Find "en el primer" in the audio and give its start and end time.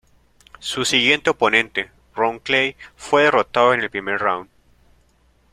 3.75-4.17